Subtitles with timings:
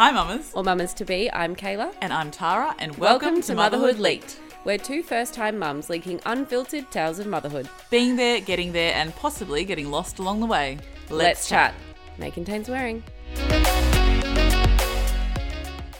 [0.00, 0.52] Hi, mamas.
[0.54, 1.30] or mamas to be.
[1.30, 1.92] I'm Kayla.
[2.00, 4.38] And I'm Tara, and welcome, to, Motherhood Leaked.
[4.64, 7.68] We're two first time mums leaking unfiltered tales of motherhood.
[7.90, 10.78] Being there, getting there, and possibly getting lost along the way.
[11.10, 11.74] Let's, chat.
[12.16, 13.02] May contain swearing.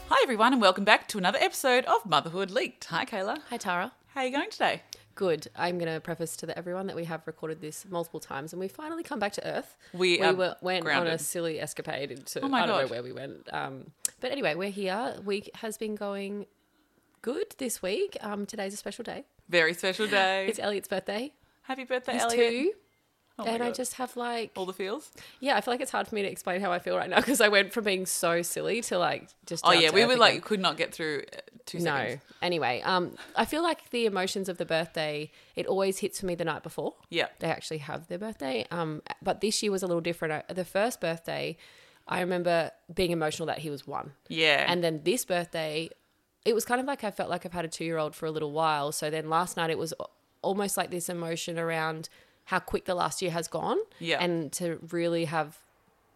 [0.09, 2.87] Hi, everyone, and welcome back to another episode of Motherhood Leaked.
[2.87, 3.41] Hi, Kayla.
[3.51, 3.92] Hi, Tara.
[4.14, 4.80] How are you going today?
[5.21, 5.48] Good.
[5.55, 8.61] I'm going to preface to the, everyone that we have recorded this multiple times and
[8.61, 9.77] we finally come back to Earth.
[9.93, 13.02] We we were, went on a silly escapade into, Oh my I don't know where
[13.02, 13.47] we went.
[13.52, 15.16] Um, but anyway, we're here.
[15.23, 16.47] Week has been going
[17.20, 18.16] good this week.
[18.23, 19.27] Um, today's a special day.
[19.51, 20.47] Very special day.
[20.48, 21.34] It's Elliot's birthday.
[21.64, 22.50] Happy birthday, He's Elliot.
[22.50, 22.73] two.
[23.39, 25.12] Oh and I just have like All the feels?
[25.41, 27.16] Yeah, I feel like it's hard for me to explain how I feel right now
[27.16, 29.66] because I went from being so silly to like just.
[29.66, 31.25] Oh, yeah, we were like, could not get through
[31.70, 31.97] uh, two no.
[31.97, 32.23] seconds.
[32.42, 36.34] Anyway, um, I feel like the emotions of the birthday it always hits for me
[36.34, 36.95] the night before.
[37.09, 37.27] Yeah.
[37.38, 38.66] They actually have their birthday.
[38.70, 40.45] Um, but this year was a little different.
[40.48, 41.56] I, the first birthday,
[42.09, 44.64] I remember being emotional that he was one, Yeah.
[44.67, 45.91] and then this birthday,
[46.44, 48.27] it was kind of like I felt like I've had a two year old for
[48.27, 48.92] a little while.
[48.92, 49.94] So then last night it was
[50.42, 52.09] almost like this emotion around
[52.44, 53.78] how quick the last year has gone.
[53.98, 54.22] Yeah.
[54.22, 55.59] And to really have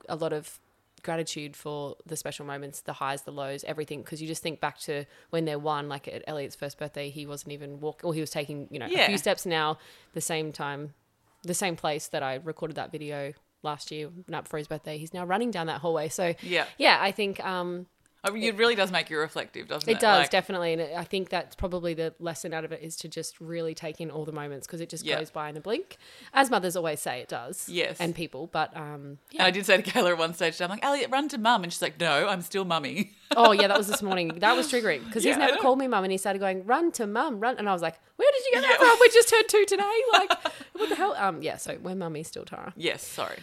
[0.09, 0.59] a lot of
[1.05, 4.03] gratitude for the special moments, the highs, the lows, everything.
[4.03, 7.27] Because you just think back to when they're one, like at Elliot's first birthday, he
[7.27, 9.05] wasn't even walking, or he was taking, you know, Yeah.
[9.05, 9.79] a few steps now,
[10.15, 10.95] the same time,
[11.43, 13.33] the same place that I recorded that video
[13.63, 14.99] last year, not for his birthday.
[14.99, 16.09] He's now running down that hallway.
[16.09, 16.67] So, Yeah.
[16.79, 17.87] yeah, I think um,
[18.25, 19.93] I mean, it really does make you reflective, doesn't it?
[19.93, 22.83] it does Like, definitely, and it, I think that's probably the lesson out of it
[22.83, 25.19] is to just really take in all the moments because it just Yeah.
[25.19, 25.99] goes by in a blink,
[26.33, 27.69] as mothers always say it does.
[27.69, 27.99] Yes.
[28.01, 29.43] and people, but um, And.
[29.43, 31.63] I did say to Kayla at one stage, I'm like, Elliot, run to mum.
[31.65, 33.13] And she's like, no, I'm still mummy.
[33.37, 34.29] oh yeah, that was this morning.
[34.39, 36.93] That was triggering because Yeah, he's never called me mum, and he started going, "Run
[36.93, 38.97] to mum, run," and I was like, "Where did you get that from?
[39.01, 39.83] We just turned two today.
[40.13, 40.31] Like,
[40.75, 41.57] what the hell?" Um, yeah.
[41.57, 42.73] So we're mummy still, Tara.
[42.77, 43.39] yes, sorry.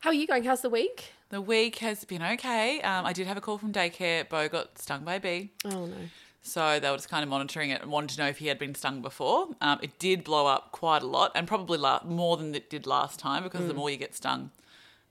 [0.00, 0.44] How are you going?
[0.44, 1.12] How's the week?
[1.30, 2.80] The week has been okay.
[2.82, 4.28] Um, I did have a call from daycare.
[4.28, 5.50] Bo got stung by a bee.
[5.64, 5.94] Oh no.
[6.42, 8.58] So they were just kind of monitoring it and wanted to know if he had
[8.58, 9.48] been stung before.
[9.60, 12.86] Um, it did blow up quite a lot and probably la- more than it did
[12.86, 14.50] last time because the more you get stung,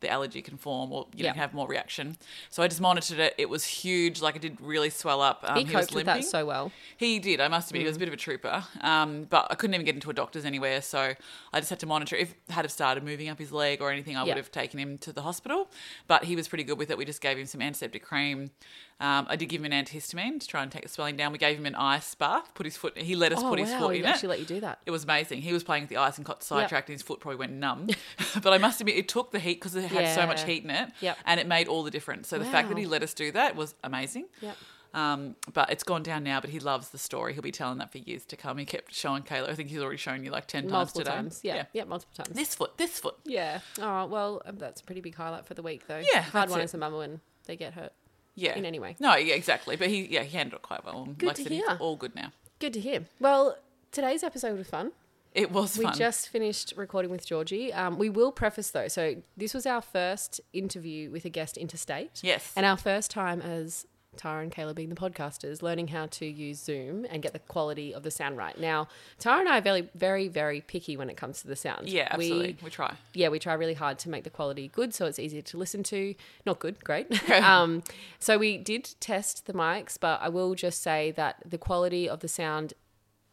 [0.02, 1.26] the allergy can form or you Mm.
[1.26, 1.32] Yeah.
[1.32, 2.18] can have more reaction.
[2.50, 3.34] So I just monitored it.
[3.38, 4.22] It was huge.
[4.22, 5.44] Like it did really swell up.
[5.48, 6.72] Um, He was coped with that so well.
[6.98, 7.40] He did.
[7.42, 8.64] I must admit, he was a bit of a trooper.
[8.82, 11.14] Um, but I couldn't even get into a doctor's anywhere, so
[11.54, 12.16] I just had to monitor.
[12.16, 14.34] If had have started moving up his leg or anything, I Yeah.
[14.34, 15.70] would have taken him to the hospital.
[16.08, 16.98] But he was pretty good with it.
[16.98, 18.52] We just gave him some antiseptic cream.
[18.98, 21.34] Um, I did give him an antihistamine to try and take the swelling down.
[21.34, 22.54] We gave him an ice bath.
[22.54, 22.98] Put his foot.
[22.98, 24.30] He let us Oh put his foot he in actually it.
[24.30, 24.80] let you do that.
[24.86, 25.42] It was amazing.
[25.42, 27.88] He was playing with the ice and got sidetracked, and his foot probably went numb.
[28.42, 30.70] but I must admit, it took the heat because it had so much heat in
[30.70, 31.18] it, Yep.
[31.26, 32.28] and it made all the difference.
[32.28, 34.26] So the fact that he let us do that was amazing.
[34.42, 34.58] Yep.
[34.94, 36.40] Um, but it's gone down now.
[36.40, 37.34] But he loves the story.
[37.34, 38.58] He'll be telling that for years to come.
[38.58, 39.50] He kept showing Kayla.
[39.50, 41.52] I think he's already shown you like ten Multiple times today.
[41.52, 41.68] times.
[41.74, 41.82] Yeah.
[41.82, 41.84] yeah.
[41.84, 42.30] multiple times.
[42.34, 42.78] This foot.
[42.78, 43.16] This foot.
[43.26, 43.60] Yeah.
[43.82, 46.02] Oh well, um, that's a pretty big highlight for the week, though.
[46.14, 46.64] Yeah, hard one it.
[46.64, 47.92] as a mum when they get hurt.
[48.36, 48.56] Yeah.
[48.56, 48.96] In any way.
[49.00, 49.16] No.
[49.16, 49.36] Yeah.
[49.36, 49.76] Exactly.
[49.76, 50.06] But he.
[50.06, 50.24] Yeah.
[50.24, 51.06] He handled it quite well.
[51.18, 51.78] Good like to hear.
[51.82, 52.32] all good now.
[52.60, 53.04] Good to hear.
[53.20, 53.58] Well,
[53.92, 54.94] today's episode was fun.
[55.36, 55.94] It was We fun.
[55.98, 57.72] just finished recording with Georgie.
[57.74, 58.88] Um, we will preface though.
[58.88, 62.22] So this was our first interview with a guest interstate.
[62.24, 62.54] Yes.
[62.56, 63.86] And our first time as
[64.16, 67.94] Tara and Kayla being the podcasters, learning how to use Zoom and get the quality
[67.94, 68.58] of the sound right.
[68.58, 68.88] Now,
[69.20, 71.90] Tara and I are very, very, very picky when it comes to the sound.
[71.90, 72.08] yeah.
[72.12, 72.56] Absolutely.
[72.62, 72.96] We, We, try.
[73.14, 75.84] yeah, we try really hard to make the quality good so it's easier to listen
[75.84, 76.16] to.
[76.46, 77.30] Not good, great.
[77.44, 77.84] um,
[78.18, 82.22] so we did test the mics, but I will just say that the quality of
[82.22, 82.74] the sound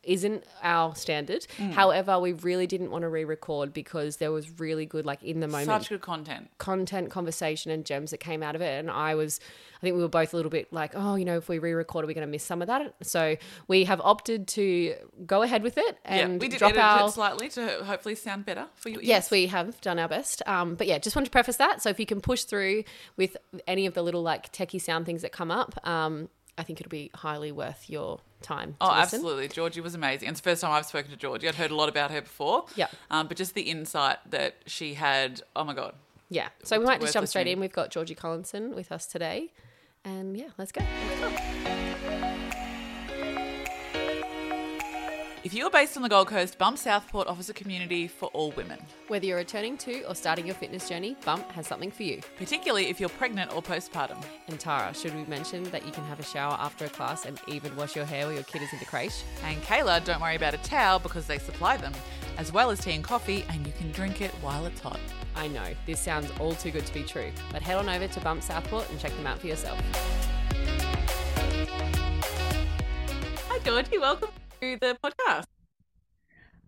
[0.03, 1.47] isn't our standard.
[1.59, 1.73] Mm.
[1.73, 5.47] However, we really didn't want to re-record because there was really good, like in the
[5.47, 6.51] moment, Such good content.
[6.59, 8.79] content, conversation, and gems that came out of it.
[8.79, 9.39] And I was,
[9.77, 12.05] I think we were both a little bit like, oh, you know, if we re-record,
[12.05, 12.95] are we going to miss some of that?
[13.03, 13.37] So
[13.69, 16.39] we have opted to go ahead with it and yeah.
[16.39, 18.99] We did drop edit our it slightly to hopefully sound better for you.
[19.03, 20.43] Yes, we have done our best.
[20.47, 21.81] Um, but yeah, just wanted to preface that.
[21.81, 22.85] So if you can push through
[23.17, 23.37] with
[23.69, 26.91] any of the little like techie sound things that come up, um, I think it'll
[26.91, 28.77] be highly worth your time.
[28.81, 29.03] Oh, listen.
[29.03, 29.49] absolutely.
[29.49, 30.29] Georgie was amazing.
[30.29, 31.49] It's the first time I've spoken to Georgie.
[31.49, 32.67] I'd heard a lot about her before.
[32.77, 32.89] Yeah.
[33.11, 35.95] Um, but just the insight that she had, oh my God.
[36.29, 36.49] Yeah.
[36.63, 37.61] So we might just jump straight in.
[37.61, 39.53] We've got Georgie Collinson with us today.
[40.05, 40.83] And yeah, let's go.
[45.45, 48.53] If you are based on the Gold Coast, Bump Southport offers a community for all
[48.53, 48.79] women,
[49.09, 52.21] Whether you're returning to or starting your fitness journey, Bump has something for you.
[52.39, 54.23] particularly if you're pregnant or postpartum.
[54.47, 57.41] And Tara, should we mention that you can have a shower after a class and
[57.49, 59.25] even wash your hair while your kid is in the crèche?
[59.43, 61.93] And Kayla, don't worry about a towel because they supply them,
[62.39, 65.01] as well as tea and coffee, and you can drink it while it's hot.
[65.35, 68.21] I know, this sounds all too good to be true, but head on over to
[68.21, 69.81] Bump Southport and check them out for yourself.
[73.49, 73.99] Hi, Georgie.
[73.99, 74.29] Welcome
[74.63, 75.45] to the podcast.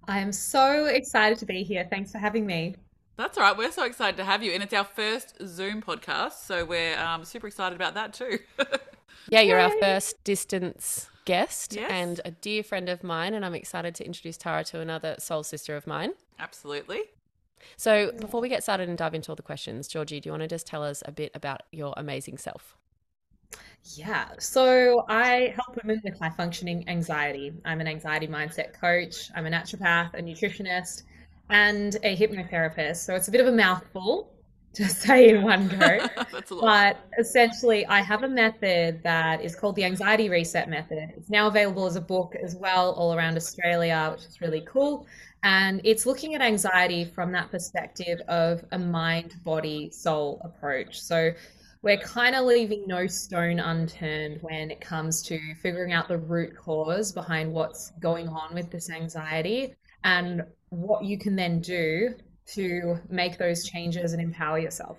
[0.08, 1.86] I am so excited to be here.
[1.88, 2.74] Thanks for having me.
[3.16, 3.56] That's all right.
[3.56, 4.50] We're so excited to have you.
[4.50, 6.44] And it's our first Zoom podcast.
[6.44, 8.40] So we're um, super excited about that too.
[9.28, 11.88] yeah, you're our first distance guest Yes.
[11.90, 13.32] and a dear friend of mine.
[13.32, 16.14] And I'm excited to introduce Tara to another soul sister of mine.
[16.40, 17.02] Absolutely.
[17.76, 20.42] So before we get started and dive into all the questions, Georgie, do you want
[20.42, 22.76] to just tell us a bit about your amazing self?
[23.96, 27.52] Yeah, so I help women with high functioning anxiety.
[27.64, 31.02] I'm an anxiety mindset coach, I'm a naturopath, a nutritionist,
[31.50, 32.96] and a hypnotherapist.
[32.96, 34.32] So it's a bit of a mouthful
[34.74, 35.76] to say in one go.
[36.32, 36.62] That's a lot.
[36.62, 41.12] But essentially, I have a method that is called the Anxiety Reset Method.
[41.16, 45.06] It's now available as a book as well, all around Australia, which is really cool.
[45.44, 51.00] And it's looking at anxiety from that perspective of a mind, body, soul approach.
[51.00, 51.32] So
[51.84, 56.56] we're kind of leaving no stone unturned when it comes to figuring out the root
[56.56, 62.14] cause behind what's going on with this anxiety and what you can then do
[62.46, 64.96] to make those changes and empower yourself.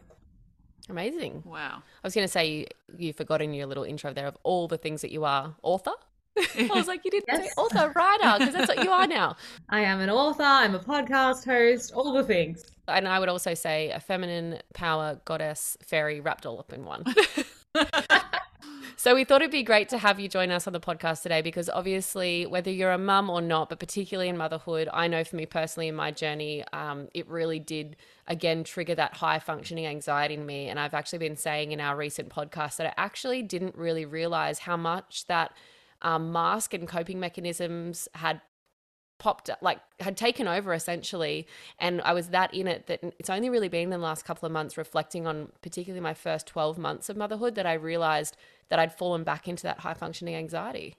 [0.87, 1.41] Amazing.
[1.43, 1.81] wow.
[1.81, 2.65] I was going to say you,
[2.99, 5.55] you forgot in your little intro there of all the things that you are.
[5.63, 5.93] Author?
[6.37, 9.37] I was like, you didn't say author, writer, because that's what you are now.
[9.69, 12.63] I am an author, I'm a podcast host, all the things.
[12.87, 17.03] And I would also say a feminine power goddess fairy wrapped all up in one.
[18.95, 21.41] so we thought it'd be great to have you join us on the podcast today
[21.41, 25.35] because obviously, whether you're a mum or not, but particularly in motherhood, I know for
[25.35, 27.95] me personally in my journey, um, it really did
[28.27, 30.69] again trigger that high functioning anxiety in me.
[30.69, 34.59] And I've actually been saying in our recent podcast that I actually didn't really realize
[34.59, 35.53] how much that
[36.01, 38.41] um, mask and coping mechanisms had
[39.17, 41.47] popped like had taken over essentially
[41.79, 44.45] and i was that in it that it's only really been in the last couple
[44.45, 48.35] of months reflecting on particularly my first 12 months of motherhood that i realized
[48.69, 50.93] that i'd fallen back into that high functioning anxiety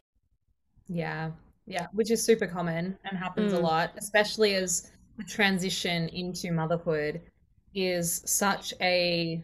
[0.88, 1.30] Yeah,
[1.66, 3.60] yeah, which is super common and happens a Mm.
[3.60, 7.22] lot, especially as the transition into motherhood
[7.74, 9.42] is such a,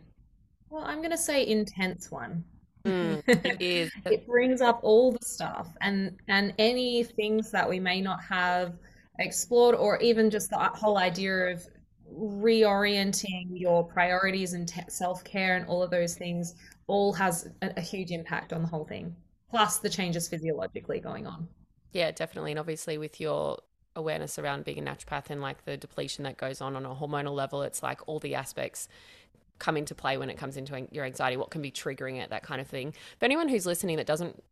[0.70, 2.44] well, I'm going to say intense one.
[2.84, 7.78] Mm, it is It brings up all the stuff and and any things that we
[7.78, 8.74] may not have
[9.18, 11.66] explored or even just the whole idea of
[12.12, 16.54] reorienting your priorities and te- self-care and all of those things
[16.86, 19.14] all has a, a huge impact on the whole thing.
[19.50, 21.48] Plus the changes physiologically going on.
[21.92, 23.58] yeah definitely and obviously with your
[23.94, 27.34] awareness around being a naturopath and like the depletion that goes on on a hormonal
[27.34, 28.88] level it's like all the aspects
[29.62, 32.42] come into play when it comes into your anxiety what can be triggering it that
[32.42, 34.42] kind of thing for anyone who's listening that doesn't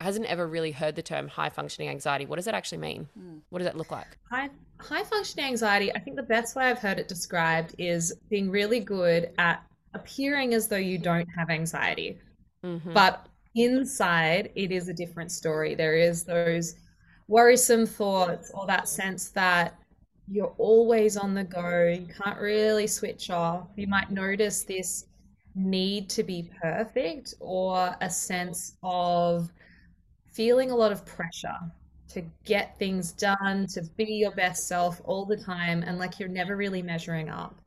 [0.00, 3.08] hasn't ever really heard the term high functioning anxiety what does it actually mean
[3.50, 4.48] what does that look like High
[4.80, 8.80] high functioning anxiety, I think the best way I've heard it described is being really
[8.80, 9.62] good at
[9.94, 12.18] appearing as though you don't have anxiety.
[12.64, 12.94] Mhm.
[12.94, 15.74] But inside, it is a different story.
[15.74, 16.74] There is those
[17.28, 19.74] worrisome thoughts or that sense that
[20.30, 21.88] you're always on the go.
[21.88, 23.68] You can't really switch off.
[23.76, 25.06] You might notice this
[25.56, 29.50] need to be perfect or a sense of
[30.30, 31.58] feeling a lot of pressure
[32.10, 36.28] to get things done, to be your best self all the time, and like you're
[36.28, 37.60] never really measuring up.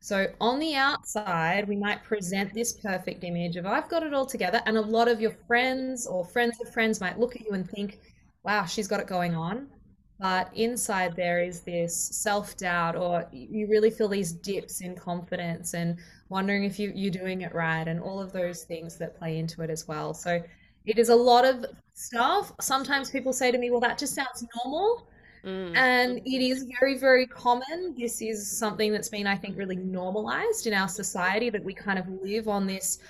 [0.00, 4.26] So on the outside, we might present this perfect image of I've got it all
[4.26, 7.52] together, and a lot of your friends or friends of friends might look at you
[7.52, 8.00] and think,
[8.42, 9.68] wow, she's got it going on.
[10.18, 15.98] But inside there is this self-doubt, or you really feel these dips in confidence and
[16.30, 19.60] wondering if you, you're doing it right, and all of those things that play into
[19.60, 20.14] it as well.
[20.14, 20.42] So
[20.86, 22.52] it is a lot of stuff.
[22.60, 25.06] Sometimes people say to me, well, that just sounds normal.
[25.44, 25.76] Mm.
[25.76, 27.94] And it is very, very common.
[27.96, 31.98] This is something that's been, I think, really normalized in our society that we kind
[31.98, 33.00] of live on this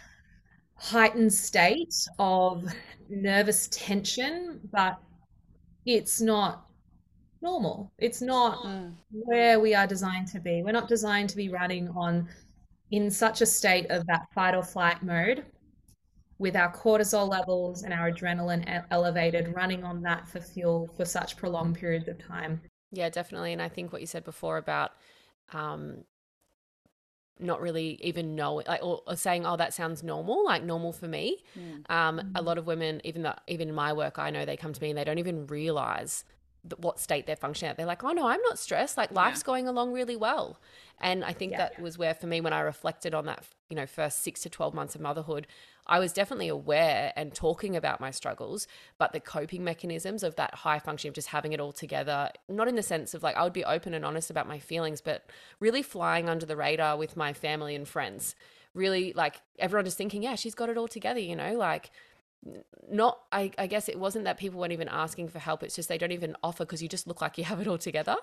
[0.75, 2.67] heightened state of
[3.09, 4.99] nervous tension, but
[5.87, 6.66] it's not
[7.51, 7.93] normal.
[7.99, 8.95] It's not Mm.
[9.11, 10.63] where we are designed to be.
[10.63, 12.29] We're not designed to be running on
[12.91, 15.45] in such a state of that fight or flight mode
[16.39, 21.37] with our cortisol levels and our adrenaline elevated, running on that for fuel for such
[21.37, 22.61] prolonged periods of time.
[22.93, 23.53] Yeah, definitely.
[23.53, 24.91] And I think what you said before about
[25.53, 26.05] um,
[27.39, 31.09] not really even knowing, like, or, or saying, "Oh, that sounds normal," like normal for
[31.09, 31.43] me.
[31.89, 34.73] Um, a lot of women, even though even in my work, I know they come
[34.73, 36.36] to me and they don't even realize th-
[36.79, 37.77] what state they're functioning at.
[37.77, 38.97] They're like, "Oh no, I'm not stressed.
[38.97, 40.59] Like life's going along really well."
[41.01, 41.59] And I think Yeah.
[41.59, 44.51] that was where, for me, when I reflected on that, you know, first six to
[44.51, 45.47] twelve months of motherhood,
[45.87, 48.67] I was definitely aware and talking about my struggles,
[48.99, 52.67] but the coping mechanisms of that high function of just having it all together, not
[52.67, 55.27] in the sense of like I would be open and honest about my feelings, but
[55.61, 58.35] really flying under the radar with my family and friends.
[58.75, 61.91] Really like everyone just thinking, yeah, she's got it all together, you know, like
[62.91, 65.89] not I, I guess it wasn't that people weren't even asking for help it's just
[65.89, 68.17] they don't even offer because you just look like you have it all together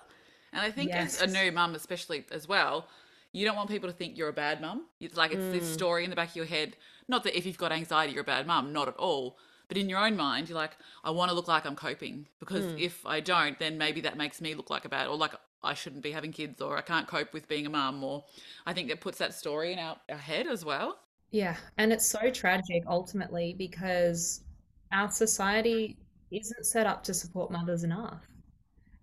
[0.52, 2.86] And I think as a new mum, especially as well,
[3.32, 4.86] you don't want people to think you're a bad mum.
[5.00, 5.50] It's like it's Mm.
[5.50, 6.76] this story in the back of your head.
[7.08, 9.36] Not that if you've got anxiety, you're a bad mum, not at all.
[9.68, 12.66] But in your own mind, you're like, I want to look like I'm coping because
[12.66, 12.76] Mm.
[12.76, 15.74] if I don't, then maybe that makes me look like a bad or like I
[15.74, 18.04] shouldn't be having kids or I can't cope with being a mum.
[18.04, 18.24] Or
[18.66, 20.98] I think that puts that story in our, our head as well.
[21.34, 24.44] Yeah, and it's so tragic ultimately because
[24.92, 25.98] our society
[26.30, 28.22] isn't set up to support mothers enough.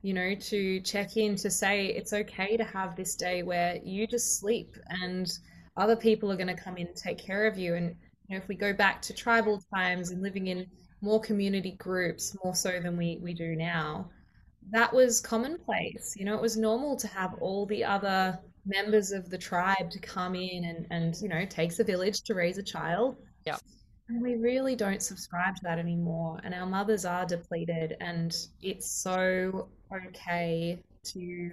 [0.01, 4.07] You know, to check in to say it's okay to have this day where you
[4.07, 5.29] just sleep and
[5.75, 7.75] other people are going to come in and take care of you.
[7.75, 7.97] And,
[8.29, 10.67] you know, if we go back to tribal times and living in
[11.01, 14.09] more community groups, more so than we, we do now,
[14.69, 16.15] that was commonplace.
[16.15, 19.99] You know, it was normal to have all the other members of the tribe to
[19.99, 23.17] come in and, and you know, takes a village to raise a child.
[23.45, 23.59] Yep.
[24.09, 26.39] And we really don't subscribe to that anymore.
[26.43, 31.51] And our mothers are depleted, and it's so okay to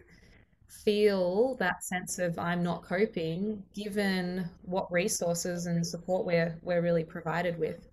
[0.85, 7.05] feel that sense of I'm not coping, given what resources and support we're we're really
[7.05, 7.89] provided with.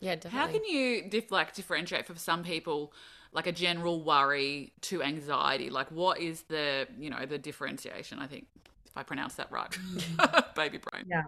[0.00, 2.92] Yeah, How can you dif- like differentiate for some people
[3.34, 5.68] like a general worry to anxiety?
[5.68, 8.46] Like what is the, you know, the differentiation, I think,
[8.86, 9.76] if I pronounce that right.
[10.54, 11.04] Baby brain.
[11.06, 11.24] Yeah.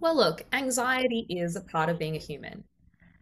[0.00, 2.64] Well, look, anxiety is a part of being a human.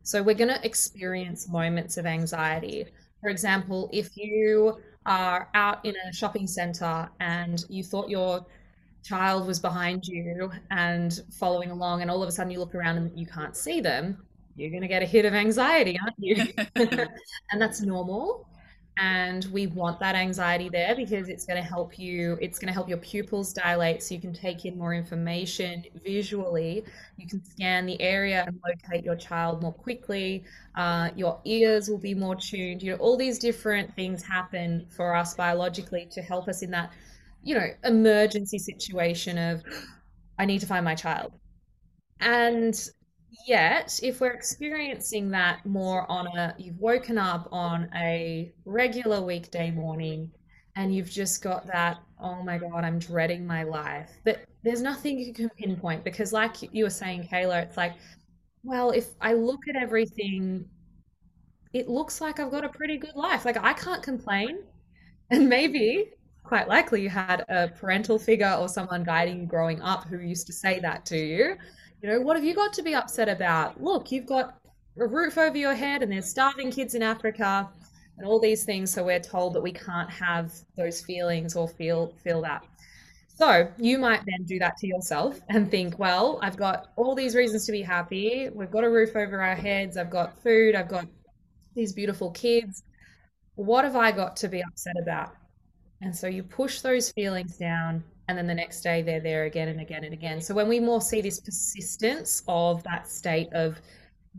[0.03, 2.87] So we're going to experience moments of anxiety.
[3.21, 8.45] For example, if you are out in a shopping center and you thought your
[9.05, 12.97] child was behind you and following along, and all of a sudden you look around
[12.97, 14.25] and you can't see them,
[14.57, 16.45] you're going to get a hit of anxiety, aren't you?
[17.51, 18.47] and that's normal.
[18.99, 22.75] And we want that anxiety there because it's going to help you, it's going to
[22.75, 26.85] help your pupils dilate so you can take in more information visually.
[27.17, 30.45] You can scan the area and locate your child more quickly.
[30.75, 32.83] Uh, your ears will be more tuned.
[32.83, 36.93] You know, all these different things happen for us biologically to help us in that,
[37.43, 39.63] you know, emergency situation of,
[40.39, 41.33] I need to find my child.
[42.21, 42.79] And
[43.47, 49.71] yet, if we're experiencing that more on a, you've woken up on a regular weekday
[49.71, 50.31] morning
[50.77, 54.11] and you've just got that, oh my God, I'm dreading my life.
[54.25, 57.95] But there's nothing you can pinpoint because, like you were saying, Kayla, it's like,
[58.65, 60.67] well, if I look at everything,
[61.73, 63.45] it looks like I've got a pretty good life.
[63.45, 64.59] Like I can't complain.
[65.31, 66.11] And maybe,
[66.45, 70.47] quite likely, you had a parental figure or someone guiding you growing up who used
[70.49, 71.57] to say that to you.
[72.03, 73.81] You know, what have you got to be upset about?
[73.81, 74.59] Look, you've got
[74.99, 77.69] a roof over your head and there's starving kids in Africa
[78.19, 78.93] and all these things.
[78.93, 82.65] So we're told that we can't have those feelings or feel feel that.
[83.29, 87.37] So you might then do that to yourself and think, well, I've got all these
[87.37, 88.49] reasons to be happy.
[88.53, 89.97] We've got a roof over our heads.
[89.97, 90.75] I've got food.
[90.75, 91.07] I've got
[91.77, 92.83] these beautiful kids.
[93.55, 95.37] What have I got to be upset about?
[96.01, 99.69] And so you push those feelings down, and then the next day they're there again
[99.69, 100.41] and again and again.
[100.41, 103.79] So when we more see this persistence of that state of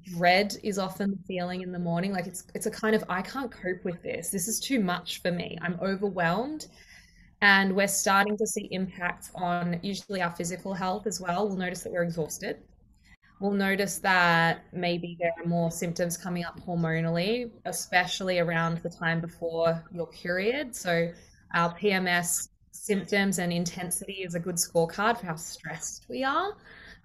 [0.01, 3.21] dread is often the feeling in the morning, like it's it's a kind of I
[3.21, 4.31] can't cope with this.
[4.31, 5.59] This is too much for me.
[5.61, 6.65] I'm overwhelmed.
[7.43, 11.47] And we're starting to see impacts on usually our physical health as well.
[11.47, 12.57] We'll notice that we're exhausted.
[13.39, 19.21] We'll notice that maybe there are more symptoms coming up hormonally, especially around the time
[19.21, 20.75] before your period.
[20.75, 21.11] So,
[21.53, 22.47] our PMS
[22.83, 26.51] symptoms and intensity is a good scorecard for how stressed we are.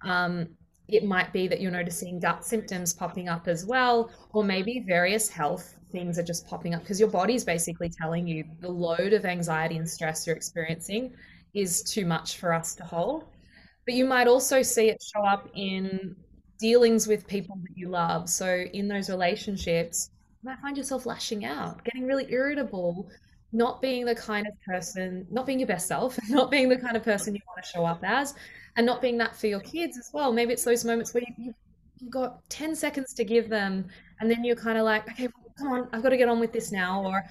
[0.01, 0.49] Um,
[0.89, 5.29] it might be that you're noticing gut symptoms popping up as well, or maybe various
[5.29, 9.23] health things are just popping up because your body's basically telling you the load of
[9.23, 11.13] anxiety and stress you're experiencing
[11.53, 13.23] is too much for us to hold.
[13.85, 16.13] But you might also see it show up in
[16.59, 18.29] dealings with people that you love.
[18.29, 20.09] So in those relationships,
[20.43, 23.07] you might find yourself lashing out, getting really irritable,
[23.51, 26.95] not being the kind of person, not being your best self, not being the kind
[26.95, 28.35] of person you want to show up as,
[28.75, 30.31] and not being that for your kids as well.
[30.31, 31.53] Maybe it's those moments where you,
[31.99, 33.85] you've got 10 seconds to give them,
[34.19, 35.27] and then you're kind of like, okay,
[35.57, 37.23] come on, I've got to get on with this now, or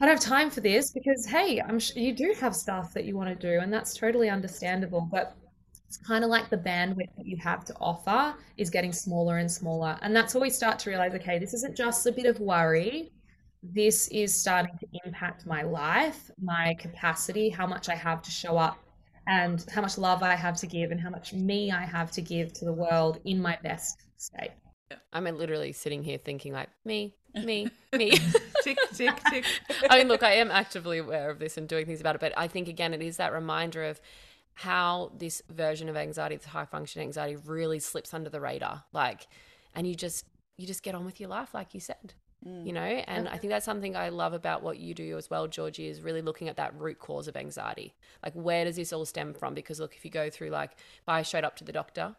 [0.00, 3.04] I don't have time for this because, hey, I'm sure you do have stuff that
[3.04, 5.00] you want to do, and that's totally understandable.
[5.00, 5.36] But
[5.86, 9.50] it's kind of like the bandwidth that you have to offer is getting smaller and
[9.50, 9.96] smaller.
[10.02, 13.12] And that's where we start to realize okay, this isn't just a bit of worry.
[13.72, 18.56] This is starting to impact my life, my capacity, how much I have to show
[18.56, 18.78] up,
[19.26, 22.22] and how much love I have to give, and how much me I have to
[22.22, 24.52] give to the world in my best state.
[25.12, 28.12] I'm literally sitting here thinking like me, me, me.
[28.62, 29.44] tick, tick, tick.
[29.90, 32.32] I mean, look, I am actively aware of this and doing things about it, but
[32.36, 34.00] I think again, it is that reminder of
[34.54, 38.84] how this version of anxiety, this high function anxiety, really slips under the radar.
[38.92, 39.26] Like,
[39.74, 40.24] and you just
[40.56, 42.14] you just get on with your life, like you said.
[42.64, 42.80] You know?
[42.82, 46.00] And i think that's something i love about what you do as well georgie is
[46.00, 47.94] really looking at that root cause of anxiety.
[48.24, 49.54] Like where does this all stem from?
[49.54, 52.14] Because look if you go through like if i straight up to the doctor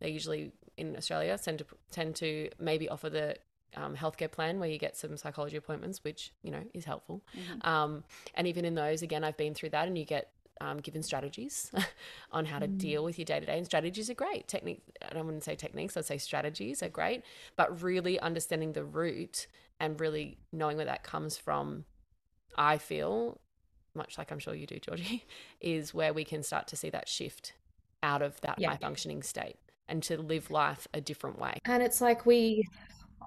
[0.00, 3.36] they usually in australia tend to tend to maybe offer the
[3.76, 7.22] um, healthcare plan where you get some psychology appointments, which you know is helpful.
[7.62, 8.04] Um,
[8.34, 10.30] and even in those, again, I've been through that, and you get
[10.60, 11.70] um, given strategies
[12.32, 13.56] on how to deal with your day to day.
[13.58, 14.48] And strategies are great.
[14.48, 15.96] Technique, I don't want to say techniques.
[15.96, 17.22] I'd say strategies are great,
[17.56, 19.46] but really understanding the root
[19.80, 21.84] and really knowing where that comes from,
[22.56, 23.40] I feel,
[23.94, 25.24] much like I'm sure you do, Georgie,
[25.60, 27.54] is where we can start to see that shift
[28.02, 28.70] out of that Yeah.
[28.70, 29.56] high functioning state
[29.88, 31.58] and to live life a different way.
[31.66, 32.64] And it's like we,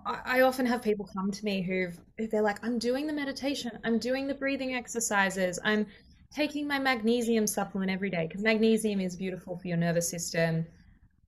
[0.06, 3.14] I I often have people come to me who've, who they're like, I'm doing the
[3.14, 5.86] meditation, I'm doing the breathing exercises, I'm
[6.34, 10.66] taking my magnesium supplement every day because magnesium is beautiful for your nervous system.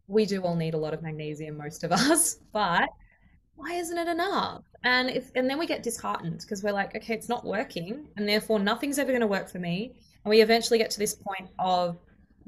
[0.08, 2.89] We do all need a lot of magnesium, most of us, but
[3.60, 4.63] why isn't it enough?
[4.84, 8.27] And if, and then we get disheartened because we're like, okay, it's not working, and
[8.27, 9.94] therefore nothing's ever going to work for me.
[10.24, 11.98] And we eventually get to this point of,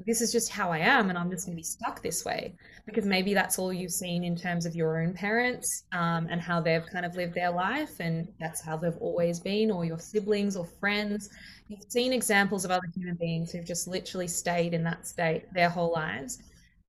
[0.06, 2.54] this is just how I am, and I'm just going to be stuck this way
[2.86, 6.60] because maybe that's all you've seen in terms of your own parents um, and how
[6.60, 10.56] they've kind of lived their life, and that's how they've always been, or your siblings
[10.56, 11.28] or friends.
[11.72, 15.70] You've seen examples of other human beings who've just literally stayed in that state their
[15.70, 16.42] whole lives.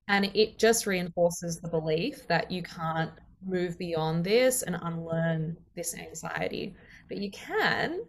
[0.10, 3.12] And it just reinforces the belief that you can't
[3.46, 6.76] move beyond this and unlearn this anxiety.
[7.08, 8.02] But you can.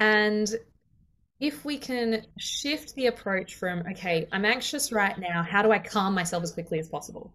[0.00, 0.48] And
[1.38, 5.78] if we can shift the approach from, okay, I'm anxious right now, how do I
[5.78, 7.30] calm myself as quickly as possible?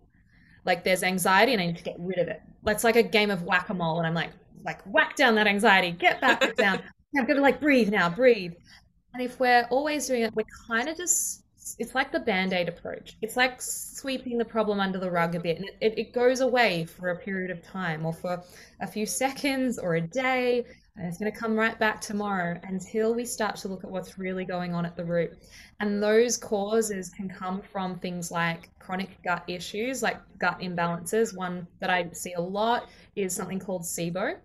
[0.65, 2.41] Like there's anxiety and I need to get rid of it.
[2.65, 4.31] It's like a game of whack-a-mole and I'm like,
[4.65, 6.81] like whack down that anxiety, get back down.
[7.17, 8.53] I've got to like breathe now, breathe.
[9.13, 11.43] And if we're always doing it, we're kind of just,
[11.77, 13.17] it's like the band-aid approach.
[13.21, 16.39] It's like sweeping the problem under the rug a bit and it, it, it goes
[16.39, 18.41] away for a period of time or for
[18.79, 20.65] a few seconds or a day
[20.97, 24.17] and it's going to come right back tomorrow until we start to look at what's
[24.17, 25.31] really going on at the root.
[25.79, 31.35] And those causes can come from things like chronic gut issues, like gut imbalances.
[31.35, 34.35] One that I see a lot is something called SIBO.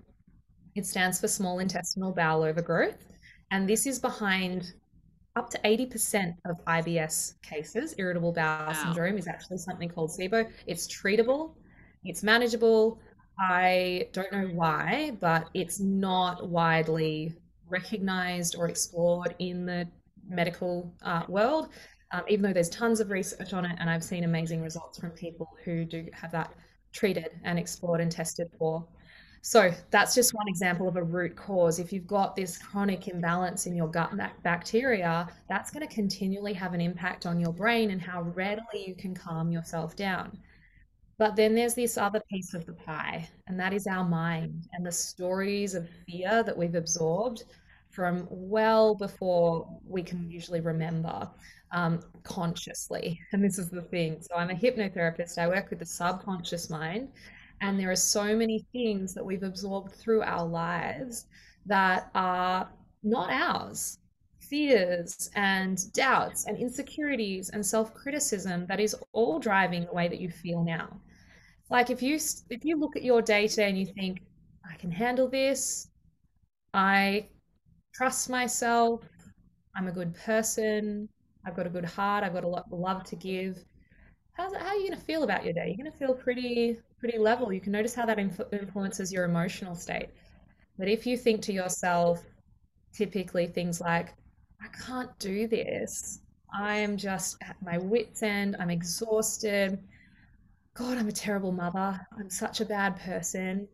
[0.77, 3.09] It stands for small intestinal bowel overgrowth.
[3.51, 4.75] And this is behind
[5.35, 7.95] up to 80% of IBS cases.
[7.99, 8.73] Irritable bowel Wow.
[8.75, 10.51] syndrome is actually something called SIBO.
[10.67, 11.55] It's treatable,
[12.05, 13.01] it's manageable.
[13.39, 17.35] I don't know why, but it's not widely
[17.69, 19.89] recognized or explored in the
[20.29, 21.69] medical uh, world,
[22.13, 23.77] um, even though there's tons of research on it.
[23.79, 26.53] And I've seen amazing results from people who do have that
[26.93, 28.87] treated and explored and tested for.
[29.43, 31.79] So that's just one example of a root cause.
[31.79, 36.75] If you've got this chronic imbalance in your gut bacteria, that's going to continually have
[36.75, 40.37] an impact on your brain and how readily you can calm yourself down.
[41.19, 44.85] But then there's this other piece of the pie, and that is our mind and
[44.85, 47.45] the stories of fear that we've absorbed
[47.91, 51.31] from well before we can usually remember
[51.73, 53.19] um, consciously.
[53.33, 54.19] And this is the thing.
[54.21, 57.09] So I'm a hypnotherapist, I work with the subconscious mind,
[57.61, 61.27] and there are so many things that we've absorbed through our lives
[61.67, 62.69] that are
[63.03, 63.99] not ours.
[64.41, 70.31] Fears and doubts and insecurities and self-criticism that is all driving the way that you
[70.31, 71.01] feel now.
[71.69, 72.15] Like if you
[72.51, 74.21] if you look at your day to day and you think,
[74.71, 75.89] I can handle this,
[76.75, 77.29] I
[77.93, 79.03] trust myself,
[79.75, 81.09] I'm a good person,
[81.45, 83.65] I've got a good heart, I've got a lot of love to give.
[84.33, 85.67] How's how are you going to feel about your day?
[85.69, 87.53] You're going to feel pretty pretty level.
[87.53, 90.09] You can notice how that influ influences your emotional state.
[90.79, 92.23] But if you think to yourself,
[92.93, 94.15] typically things like,
[94.61, 96.21] I can't do this.
[96.55, 98.57] I am just at my wit's end.
[98.59, 99.79] I'm exhausted.
[100.75, 102.07] God, I'm a terrible mother.
[102.19, 103.69] I'm such a bad person.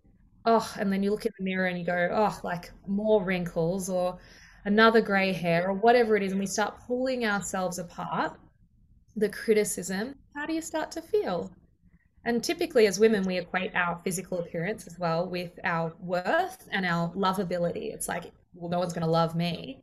[0.44, 3.88] Oh, and then you look in the mirror and you go, oh, like more wrinkles
[3.88, 4.18] or
[4.64, 6.32] another gray hair or whatever it is.
[6.32, 8.38] And we start pulling ourselves apart.
[9.16, 11.52] The criticism, how do you start to feel?
[12.24, 16.86] And typically, as women, we equate our physical appearance as well with our worth and
[16.86, 17.92] our lovability.
[17.92, 19.82] It's like, well, no one's going to love me.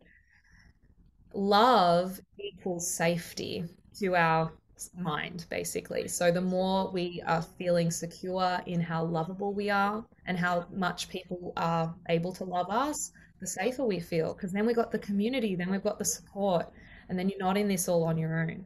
[1.33, 3.65] Love equals safety
[3.99, 4.53] to our
[4.97, 6.07] mind, basically.
[6.07, 11.09] So the more we are feeling secure in how lovable we are and how much
[11.09, 14.33] people are able to love us, the safer we feel.
[14.33, 16.71] Because then we've got the community, then we've got the support,
[17.09, 18.65] and then you're not in this all on your own.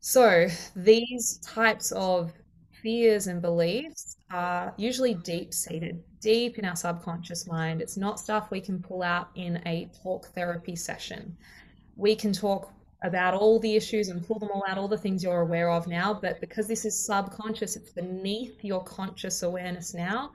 [0.00, 2.32] So these types of
[2.82, 7.80] fears and beliefs are usually deep seated, deep in our subconscious mind.
[7.80, 11.36] It's not stuff we can pull out in a talk therapy session.
[11.96, 15.22] We can talk about all the issues and pull them all out, all the things
[15.22, 20.32] you're aware of now, but because this is subconscious, it's beneath your conscious awareness now.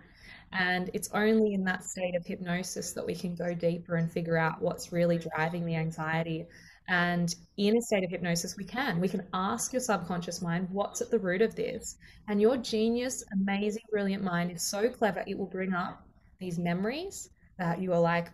[0.54, 4.38] And it's only in that state of hypnosis that we can go deeper and figure
[4.38, 6.46] out what's really driving the anxiety.
[6.90, 9.00] And in a state of hypnosis, we can.
[9.02, 11.98] We can ask your subconscious mind, what's at the root of this?
[12.30, 16.02] And your genius, amazing, brilliant mind is so clever, it will bring up
[16.40, 18.30] these memories that you are like,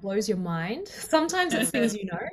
[0.00, 0.88] blows your mind.
[0.88, 2.26] Sometimes it's things you know,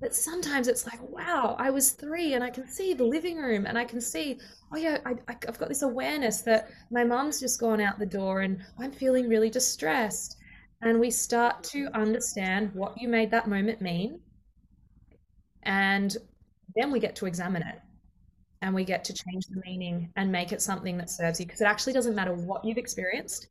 [0.00, 3.64] but sometimes it's like, wow, I was three and I can see the living room
[3.64, 4.38] and I can see,
[4.72, 5.14] oh yeah, I,
[5.46, 9.28] have got this awareness that my mum's just gone out the door and I'm feeling
[9.28, 10.36] really distressed.
[10.82, 14.20] And we start to understand what you made that moment mean
[15.64, 16.16] and
[16.74, 17.80] then we get to examine it
[18.62, 21.60] and we get to change the meaning and make it something that serves you because
[21.60, 23.48] it actually doesn't matter what you've experienced.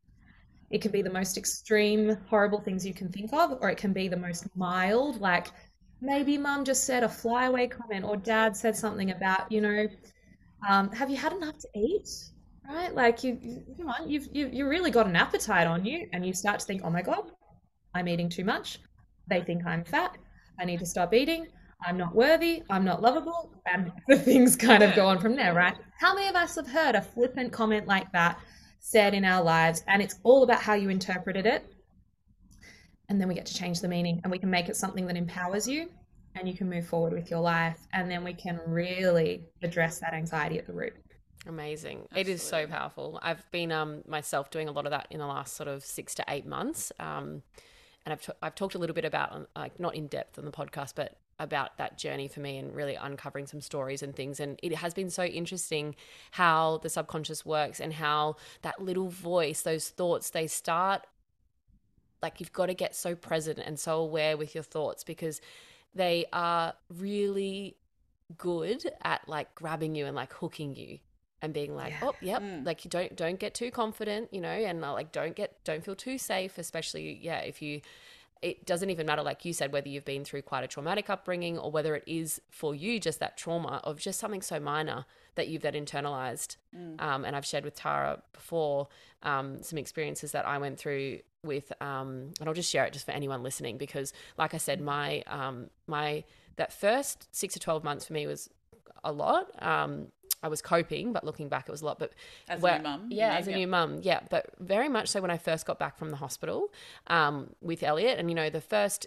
[0.70, 3.92] It can be the most extreme, horrible things you can think of, or it can
[3.92, 5.52] be the most mild, like
[6.00, 9.86] maybe mum just said a flyaway comment, or dad said something about, you know,
[10.68, 12.08] um, have you had enough to eat?
[12.68, 12.94] Right?
[12.94, 16.26] Like you, you come on, you've you, you really got an appetite on you, and
[16.26, 17.30] you start to think, oh my god,
[17.94, 18.80] I'm eating too much.
[19.28, 20.16] They think I'm fat.
[20.58, 21.46] I need to stop eating.
[21.84, 25.54] I'm not worthy, I'm not lovable, and the things kind of go on from there,
[25.54, 25.76] right?
[26.00, 28.40] How many of us have heard a flippant comment like that
[28.80, 31.64] said in our lives, and it's all about how you interpreted it?
[33.08, 35.16] And then we get to change the meaning and we can make it something that
[35.16, 35.90] empowers you
[36.36, 37.78] and you can move forward with your life.
[37.92, 40.94] And then we can really address that anxiety at the root.
[41.46, 41.98] Amazing.
[42.10, 42.32] Absolutely.
[42.32, 43.18] It is so powerful.
[43.22, 46.14] I've been um, myself doing a lot of that in the last sort of six
[46.14, 46.90] to eight months.
[46.98, 47.42] Um,
[48.06, 50.50] and I've, t- I've talked a little bit about, like, not in depth on the
[50.50, 54.40] podcast, but about that journey for me and really uncovering some stories and things.
[54.40, 55.96] And it has been so interesting
[56.32, 61.06] how the subconscious works and how that little voice, those thoughts, they start
[62.22, 65.42] like you've got to get so present and so aware with your thoughts because
[65.94, 67.76] they are really
[68.38, 70.98] good at like grabbing you and like hooking you
[71.42, 72.08] and being like, yeah.
[72.08, 72.64] oh, yep, mm.
[72.64, 75.84] like you don't don't get too confident, you know, and uh, like don't get don't
[75.84, 77.82] feel too safe, especially yeah, if you
[78.42, 81.58] it doesn't even matter, like you said, whether you've been through quite a traumatic upbringing
[81.58, 85.48] or whether it is for you just that trauma of just something so minor that
[85.48, 86.56] you've then internalized.
[86.76, 87.00] Mm.
[87.00, 88.88] Um, and I've shared with Tara before
[89.22, 93.06] um, some experiences that I went through with, um, and I'll just share it just
[93.06, 96.24] for anyone listening because, like I said, my um, my
[96.56, 98.48] that first six to twelve months for me was
[99.02, 99.50] a lot.
[99.62, 100.08] Um,
[100.44, 101.98] I was coping, but looking back, it was a lot.
[101.98, 102.12] But
[102.48, 104.20] as where, a new mum, yeah, as a new mum, yeah.
[104.28, 106.70] But very much so when I first got back from the hospital
[107.06, 109.06] um, with Elliot, and you know, the first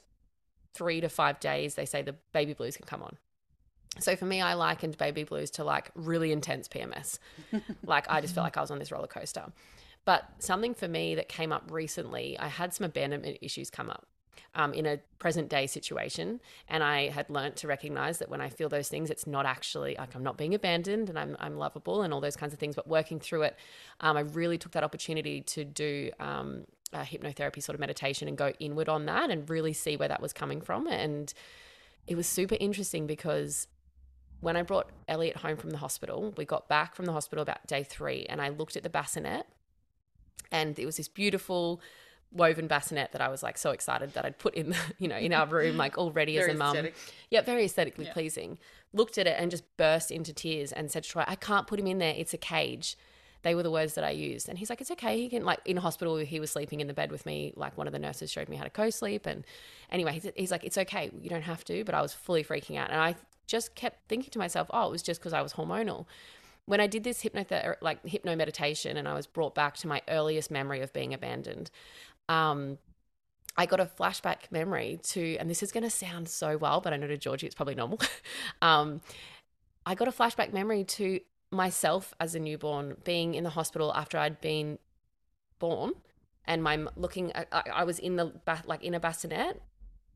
[0.74, 3.18] three to five days, they say the baby blues can come on.
[4.00, 7.20] So for me, I likened baby blues to like really intense PMS.
[7.86, 9.46] like I just felt like I was on this roller coaster.
[10.06, 14.08] But something for me that came up recently, I had some abandonment issues come up
[14.56, 16.40] um, in a present day situation.
[16.68, 19.96] And I had learnt to recognize that when I feel those things, it's not actually
[19.98, 22.76] like I'm not being abandoned and I'm, I'm lovable and all those kinds of things.
[22.76, 23.58] But working through it,
[24.02, 28.38] um, I really took that opportunity to do um, a hypnotherapy sort of meditation and
[28.38, 30.88] go inward on that and really see where that was coming from.
[30.88, 31.34] And
[32.08, 33.68] it was super interesting because
[34.40, 37.66] when I brought Elliot home from the hospital, we got back from the hospital about
[37.68, 39.48] day three, and I looked at the bassinet,
[40.52, 41.82] and it was this beautiful
[42.32, 45.18] woven bassinet that I was like so excited that I'd put in, the, you know,
[45.18, 46.88] in our room, like already as a mum.
[47.30, 48.14] Yeah, very aesthetically yeah.
[48.14, 48.58] pleasing.
[48.94, 51.80] Looked at it and just burst into tears and said to Troy, I can't put
[51.80, 52.14] him in there.
[52.16, 52.98] It's a cage.
[53.44, 54.50] They were the words that I used.
[54.50, 55.18] And he's like, it's okay.
[55.22, 57.54] He can, like, in hospital, he was sleeping in the bed with me.
[57.56, 59.26] Like, one of the nurses showed me how to co sleep.
[59.26, 59.46] And
[59.92, 61.12] anyway, he's, he's like, it's okay.
[61.22, 61.84] You don't have to.
[61.84, 62.90] But I was fully freaking out.
[62.90, 66.08] And I just kept thinking to myself, oh, it was just because I was hormonal
[66.68, 70.02] when I did this hypnother- like hypno meditation and I was brought back to my
[70.10, 71.72] earliest memory of being abandoned,
[72.30, 72.78] um,
[73.58, 76.94] I got a flashback memory to, and this is going to sound so well, but
[76.94, 78.00] I know to Georgie it's probably normal.
[78.62, 79.02] um,
[79.86, 81.20] I got a flashback memory to
[81.52, 84.78] myself as a newborn being in the hospital after I'd been
[85.60, 85.94] born,
[86.46, 88.32] and my looking, I, I was in the
[88.66, 89.62] like in a bassinet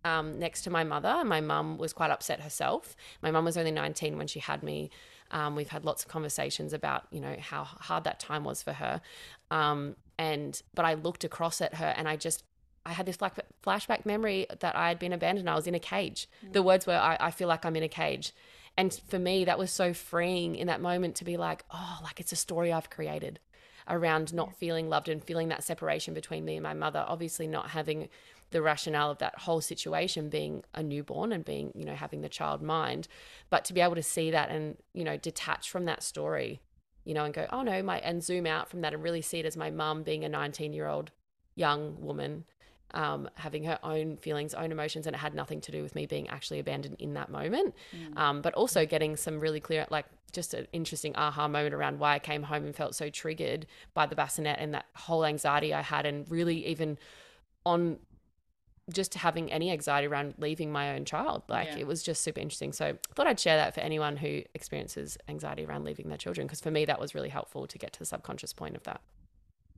[0.04, 1.24] um, next to my mother.
[1.26, 2.96] My mum was quite upset herself.
[3.22, 4.90] My mum was only 19 when she had me.
[5.32, 8.74] Um, we've had lots of conversations about, you know, how hard that time was for
[8.74, 9.02] her.
[9.50, 12.44] Um, and but I looked across at her and I just
[12.86, 13.34] I had this like
[13.66, 15.50] flashback memory that I had been abandoned.
[15.50, 16.30] I was in a cage.
[16.46, 16.54] Mm.
[16.54, 18.32] The words were, I, I feel like I'm in a cage.
[18.78, 22.20] And for me, that was so freeing in that moment to be like, oh, like
[22.20, 23.40] it's a story I've created
[23.88, 27.04] around not feeling loved and feeling that separation between me and my mother.
[27.08, 28.08] Obviously, not having
[28.52, 32.30] the rationale of that whole situation being a newborn and being, you know, having the
[32.30, 33.08] child mind,
[33.50, 36.62] but to be able to see that and, you know, detach from that story
[37.04, 39.40] you know, and go, oh no, my, and zoom out from that and really see
[39.40, 41.12] it as my mum being a 19 year old
[41.56, 42.46] young woman
[42.94, 46.06] um, having her own feelings, own emotions, and it had nothing to do with me
[46.06, 47.76] being actually abandoned in that moment.
[47.96, 48.18] Mm.
[48.18, 52.16] Um, but also getting some really clear, like just an interesting aha moment around why
[52.16, 55.82] I came home and felt so triggered by the bassinet and that whole anxiety I
[55.82, 56.98] had, and really even
[57.66, 57.98] on
[58.94, 61.44] just having any anxiety around leaving my own child.
[61.48, 61.80] Like yeah.
[61.80, 62.74] it was just super interesting.
[62.74, 66.48] So I thought I'd share that for anyone who experiences anxiety around leaving their children,
[66.48, 69.02] because for me, that was really helpful to get to the subconscious point of that.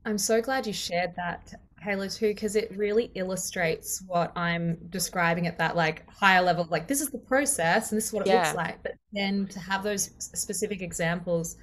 [0.06, 5.46] I'm so glad you shared that, Kayla, too, because it really illustrates what I'm describing
[5.46, 6.66] at that like higher level.
[6.70, 8.42] Like this is the process and this is what it yeah.
[8.42, 8.82] looks like.
[8.82, 11.56] But then to have those specific examples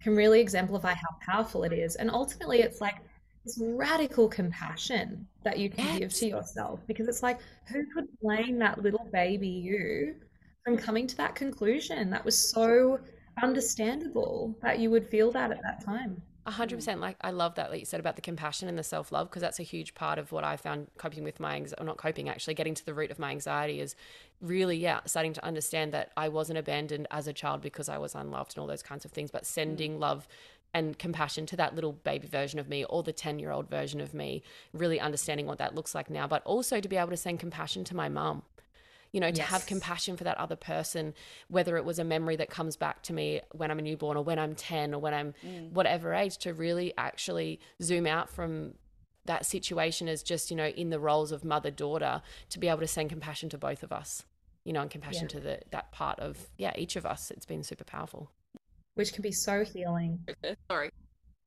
[0.00, 1.96] can really exemplify how powerful it is.
[1.96, 2.96] And ultimately, it's like
[3.44, 5.98] this radical compassion that you can yes.
[5.98, 10.14] give to yourself because it's like who could blame that little baby you
[10.64, 12.98] from coming to that conclusion that was so
[13.42, 17.00] understandable that you would feel that at that time a hundred percent.
[17.00, 19.42] Like I love that, like you said about the compassion and the self love, because
[19.42, 22.28] that's a huge part of what I found coping with my anxiety, or not coping,
[22.28, 23.94] actually getting to the root of my anxiety is
[24.40, 28.14] really, yeah, starting to understand that I wasn't abandoned as a child because I was
[28.14, 30.00] unloved and all those kinds of things, but sending mm.
[30.00, 30.26] love
[30.72, 34.00] and compassion to that little baby version of me or the 10 year old version
[34.00, 37.16] of me, really understanding what that looks like now, but also to be able to
[37.16, 38.42] send compassion to my mum.
[39.12, 39.48] You know, to yes.
[39.48, 41.14] have compassion for that other person,
[41.48, 44.22] whether it was a memory that comes back to me when I'm a newborn or
[44.22, 45.72] when I'm 10 or when I'm mm.
[45.72, 48.74] whatever age, to really actually zoom out from
[49.24, 52.78] that situation as just, you know, in the roles of mother daughter, to be able
[52.78, 54.24] to send compassion to both of us,
[54.62, 55.28] you know, and compassion yeah.
[55.28, 57.32] to the, that part of, yeah, each of us.
[57.32, 58.30] It's been super powerful
[58.94, 60.26] which can be so healing.
[60.70, 60.90] Sorry.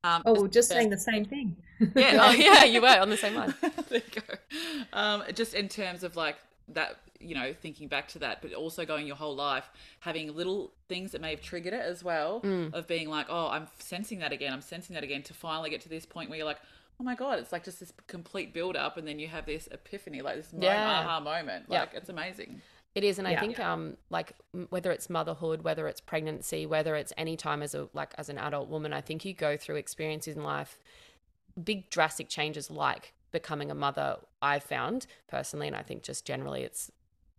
[0.04, 1.56] Um, oh, just saying the same thing.
[1.96, 3.54] Yeah, oh, yeah, you were on the same line.
[3.90, 4.58] there you go.
[4.92, 6.36] Um, just in terms of like
[6.70, 9.70] that, you know, thinking back to that, but also going your whole life
[10.02, 12.74] having little things that may have triggered it as well, mm.
[12.74, 15.80] of being like, oh, I'm sensing that again, I'm sensing that again, to finally get
[15.82, 16.60] to this point where you're like,
[17.00, 19.68] oh my god, it's like just this complete build up, and then you have this
[19.72, 21.00] epiphany, like this yeah.
[21.00, 21.70] aha moment.
[21.70, 22.00] Like yeah.
[22.00, 22.62] it's amazing.
[22.96, 23.38] It is, and yeah.
[23.38, 24.34] I think um like
[24.70, 28.38] whether it's motherhood, whether it's pregnancy, whether it's any time as a like as an
[28.38, 30.80] adult woman, I think you go through experiences in life,
[31.62, 34.18] big drastic changes like becoming a mother.
[34.42, 36.92] I've found personally, and I think just generally, it's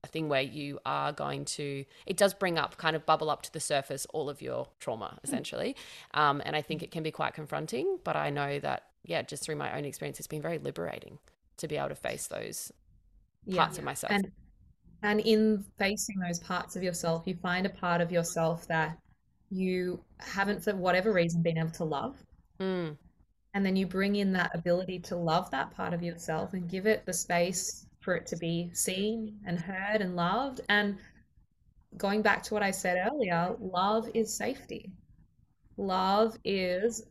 [0.02, 3.42] a thing where you are going to it does bring up kind of bubble up
[3.42, 5.18] to the surface all of your trauma hmm.
[5.24, 5.74] essentially
[6.12, 9.42] um, and i think it can be quite confronting but i know that yeah just
[9.42, 11.18] through my own experience it's been very liberating
[11.56, 12.70] to be able to face those
[13.54, 13.80] parts yeah.
[13.80, 14.30] of myself and
[15.04, 18.96] and in facing those parts of yourself, you find a part of yourself that
[19.50, 22.16] you haven't, for whatever reason, been able to love.
[22.58, 22.96] Mm.
[23.52, 26.86] And then you bring in that ability to love that part of yourself and give
[26.86, 30.62] it the space for it to be seen and heard and loved.
[30.70, 30.96] And
[31.98, 34.90] going back to what I said earlier, love is safety.
[35.76, 37.04] Love is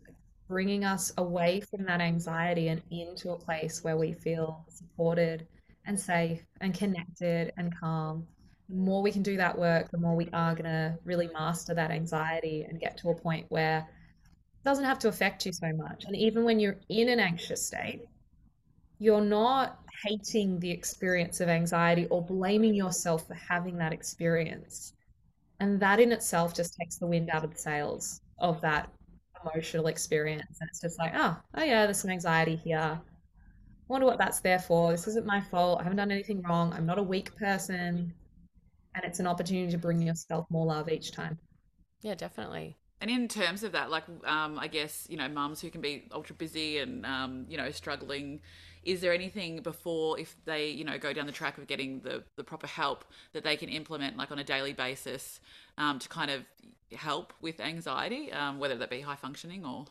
[0.47, 5.45] bringing us away from that anxiety and into a place where we feel supported
[5.85, 8.25] and safe and connected and calm.
[8.69, 11.73] The more we can do that work, the more we are going to really master
[11.73, 15.71] that anxiety and get to a point where it doesn't have to affect you so
[15.75, 16.05] much.
[16.05, 18.01] And even when you're in an anxious state,
[18.99, 24.93] you're not hating the experience of anxiety or blaming yourself for having that experience.
[25.59, 28.89] And that in itself just takes the wind out of the sails of that
[29.43, 30.57] emotional experience.
[30.61, 32.99] And it's just like, oh, oh yeah, there's some anxiety here
[33.93, 34.91] wonder what that's there for.
[34.91, 35.79] This isn't my fault.
[35.79, 36.73] I haven't done anything wrong.
[36.73, 38.13] I'm not a weak person.
[38.95, 41.37] And it's an opportunity to bring yourself more love each time.
[42.01, 42.75] Yeah, definitely.
[43.01, 46.07] And in terms of that, like, um, I guess, you know, mums who can be
[46.11, 48.39] ultra busy and, um, you know, struggling,
[48.83, 52.23] is there anything before, if they, you know, go down the track of getting the,
[52.35, 55.39] the proper help that they can implement, like, on a daily basis
[55.77, 56.43] um, to kind of
[56.97, 59.85] help with anxiety, um, whether that be high functioning or?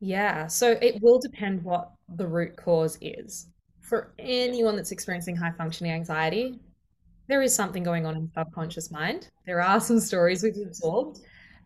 [0.00, 3.48] Yeah, so it will depend what the root cause is.
[3.80, 6.60] For anyone that's experiencing high functioning anxiety,
[7.26, 9.28] there is something going on in the subconscious mind.
[9.46, 11.20] There are some stories we've absorbed,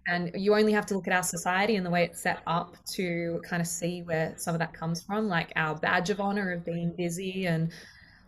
[0.06, 2.76] and you only have to look at our society and the way it's set up
[2.94, 6.52] to kind of see where some of that comes from, like our badge of honor
[6.52, 7.70] of being busy and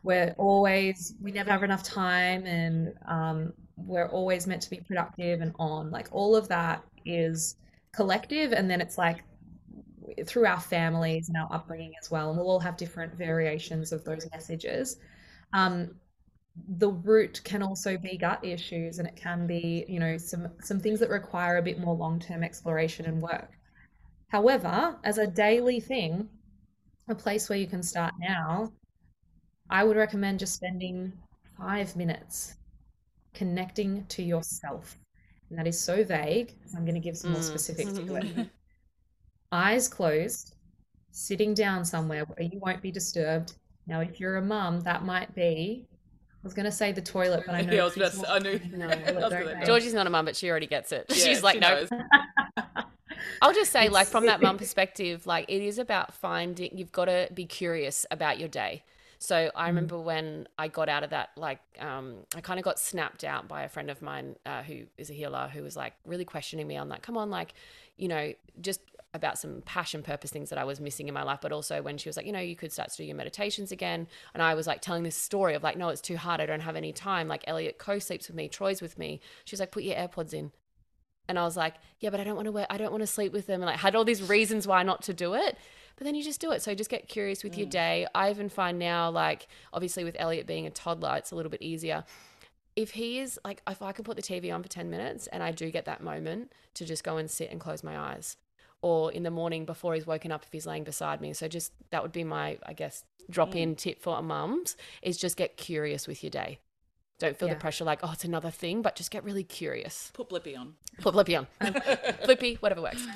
[0.04, 5.40] we're always we never have enough time and um, we're always meant to be productive
[5.40, 7.56] and on like all of that is
[7.92, 9.24] collective and then it's like
[10.26, 12.30] through our families and our upbringing as well.
[12.30, 14.98] And we'll all have different variations of those messages.
[15.52, 15.90] Um,
[16.78, 20.78] the root can also be gut issues and it can be, you know, some, some
[20.78, 23.50] things that require a bit more long-term exploration and work.
[24.28, 26.28] However, as a daily thing,
[27.08, 28.72] a place where you can start now,
[29.70, 31.12] I would recommend just spending
[31.58, 32.56] five minutes
[33.32, 34.96] connecting to yourself.
[35.50, 36.54] And that is so vague.
[36.66, 37.44] So I'm going to give some more mm.
[37.44, 38.50] specifics to it.
[39.54, 40.54] eyes closed,
[41.12, 43.54] sitting down somewhere where you won't be disturbed,
[43.86, 45.86] Now, if you're a mum, that might be.
[45.90, 47.72] I was going to say the toilet, but I know.
[47.72, 49.64] Yeah, I was she's about to- I knew- not- I was don't gonna- know.
[49.66, 51.06] Georgie's not a mum, but she already gets it.
[51.08, 51.68] Yeah, She's like, she no.
[51.74, 51.88] knows.
[53.40, 57.06] I'll just say, like, from that mum perspective, like, it is about finding, you've got
[57.06, 58.82] to be curious about your day.
[59.18, 62.78] So I remember when I got out of that, like, um, I kind of got
[62.78, 65.94] snapped out by a friend of mine uh, who is a healer who was like
[66.04, 67.02] really questioning me on that.
[67.02, 67.54] Come on, like,
[67.96, 68.80] you know, just
[69.14, 71.96] about some passion purpose things that I was missing in my life, but also when
[71.96, 74.08] she was like, you know, you could start to do your meditations again.
[74.34, 76.40] And I was like telling this story of like, no, it's too hard.
[76.40, 77.28] I don't have any time.
[77.28, 79.20] Like Elliot co sleeps with me, Troy's with me.
[79.44, 80.50] She was like, put your AirPods in.
[81.28, 83.06] And I was like, yeah, but I don't want to wear, I don't want to
[83.06, 83.62] sleep with them.
[83.62, 85.56] And like had all these reasons why not to do it.
[85.96, 86.60] But then you just do it.
[86.60, 87.70] So just get curious with your mm.
[87.70, 88.06] day.
[88.14, 91.62] I even find now, like, obviously with Elliot being a toddler, it's a little bit
[91.62, 92.04] easier.
[92.74, 95.40] If he is like, if I can put the TV on for 10 minutes and
[95.40, 98.36] I do get that moment to just go and sit and close my eyes,
[98.84, 101.32] or in the morning before he's woken up if he's laying beside me.
[101.32, 105.36] So just that would be my, I guess, drop in tip for mums is just
[105.38, 106.58] get curious with your day.
[107.18, 107.54] Don't feel Yeah.
[107.54, 110.12] the pressure like, oh, it's another thing, but just get really curious.
[110.14, 110.76] Put Blippi on.
[111.00, 111.46] Put Flippy on.
[112.24, 113.08] Flippy, whatever works.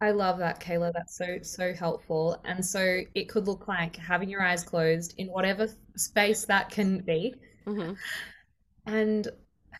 [0.00, 0.92] I love that, Kayla.
[0.92, 2.40] That's so, so helpful.
[2.44, 6.98] And so it could look like having your eyes closed in whatever space that can
[7.02, 7.34] be
[7.66, 7.92] hmm
[8.86, 9.28] and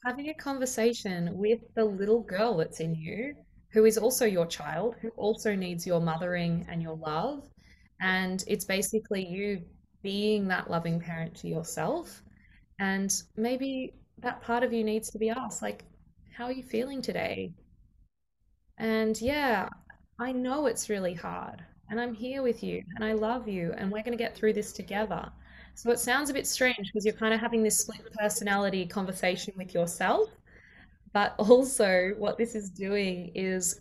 [0.04, 3.35] having a conversation with the little girl that's in you,
[3.70, 7.48] who is also your child, who also needs your mothering and your love.
[8.00, 9.62] And it's basically you
[10.02, 12.22] being that loving parent to yourself.
[12.78, 15.85] And maybe that part of you needs to be asked, like,
[16.37, 17.52] how are you feeling today?
[18.78, 19.68] And yeah,
[20.20, 23.90] I know it's really hard, and I'm here with you, and I love you, and
[23.90, 25.31] we're going to get through this together.
[25.74, 29.54] So it sounds a bit strange because you're kind of having this split personality conversation
[29.57, 30.28] with yourself,
[31.18, 33.81] but also what this is doing is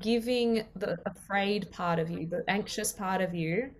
[0.00, 3.70] giving the afraid part of you, the anxious part of you,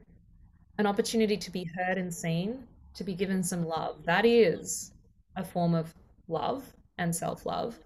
[0.77, 4.05] an opportunity to be heard and seen, to be given some love.
[4.05, 4.93] That is
[5.37, 5.95] a form of
[6.29, 6.65] love
[6.99, 7.79] and self love.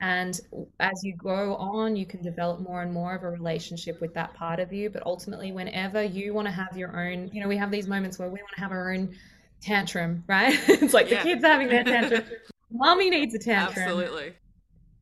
[0.00, 0.38] And
[0.78, 4.32] as you go on, you can develop more and more of a relationship with that
[4.34, 4.90] part of you.
[4.90, 8.16] But ultimately, whenever you want to have your own, you know, we have these moments
[8.16, 9.12] where we want to have our own
[9.60, 10.56] tantrum, right?
[10.68, 11.24] it's like Yeah.
[11.24, 12.22] the kids having their tantrum.
[12.72, 13.84] Mommy needs a tantrum.
[13.84, 14.34] Absolutely.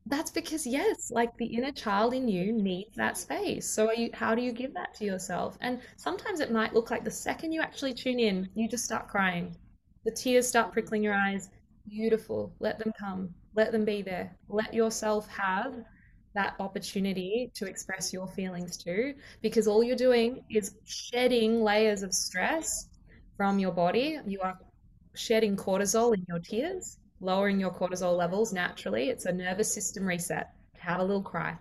[0.07, 3.69] That's because yes, like the inner child in you needs that space.
[3.69, 5.59] So are you, how do you give that to yourself?
[5.61, 9.09] And sometimes it might look like the second you actually tune in, you just start
[9.09, 9.55] crying.
[10.07, 11.51] The tears start prickling your eyes.
[11.87, 12.55] Beautiful.
[12.59, 13.35] Let them come.
[13.55, 14.35] Let them be there.
[14.49, 15.75] Let yourself have
[16.35, 22.15] that opportunity to express your feelings too, because all you're doing is shedding layers of
[22.15, 22.89] stress
[23.37, 24.19] from your body.
[24.27, 24.59] You are
[25.15, 29.09] shedding cortisol in your tears, lowering your cortisol levels naturally.
[29.09, 30.51] It's a nervous system reset.
[30.79, 31.57] Have a little cry.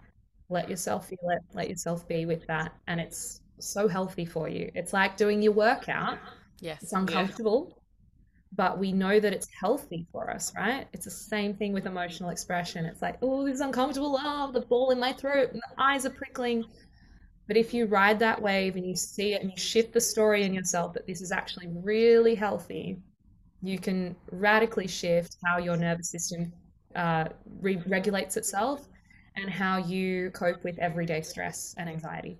[0.49, 1.41] Let yourself feel it.
[1.53, 2.73] Let yourself be with that.
[2.87, 4.71] And it's so healthy for you.
[4.75, 6.19] It's like doing your workout.
[6.59, 6.83] Yes.
[6.83, 7.81] It's uncomfortable,
[8.55, 10.87] but we know that it's healthy for us, right?
[10.93, 12.85] It's the same thing with emotional expression.
[12.85, 14.17] It's like, oh, this is uncomfortable.
[14.19, 16.65] Oh, the ball in my throat and the eyes are prickling.
[17.47, 20.43] But if you ride that wave and you see it and you shift the story
[20.43, 22.99] in yourself that this is actually really healthy,
[23.61, 26.51] you can radically shift how your nervous system
[26.95, 27.25] uh,
[27.61, 28.87] re- regulates itself
[29.35, 32.37] and how you cope with everyday stress and anxiety.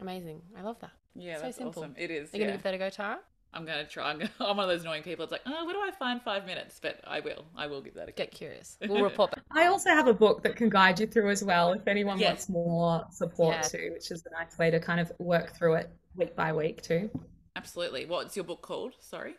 [0.00, 0.40] Amazing.
[0.56, 0.90] I love that.
[1.14, 1.82] Yeah, So that's simple.
[1.82, 1.94] awesome.
[1.98, 2.32] It is.
[2.32, 3.18] Are you going to give that a go, Tara?
[3.54, 4.10] I'm gonna try.
[4.10, 5.22] I'm, gonna, I'm one of those annoying people.
[5.22, 6.78] It's like, oh, where do I find five minutes?
[6.82, 7.46] But I will.
[7.56, 8.16] I will give that a go.
[8.16, 8.76] Get curious.
[8.86, 9.42] We'll report back.
[9.50, 12.28] I also have a book that can guide you through as well if anyone Yeah.
[12.28, 13.62] wants more support Yeah.
[13.62, 16.82] too, which is a nice way to kind of work through it week by week
[16.82, 17.10] too.
[17.56, 18.04] Absolutely.
[18.04, 18.92] What's your book called?
[19.00, 19.34] Sorry.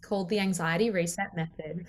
[0.00, 1.84] It's called The Anxiety Reset Method.